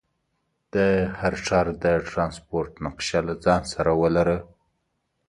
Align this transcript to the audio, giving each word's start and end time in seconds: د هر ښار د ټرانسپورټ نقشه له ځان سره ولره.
د 0.73 0.75
هر 1.19 1.33
ښار 1.45 1.67
د 1.83 1.85
ټرانسپورټ 2.09 2.71
نقشه 2.85 3.19
له 3.27 3.33
ځان 3.45 3.61
سره 3.73 3.91
ولره. 4.01 4.37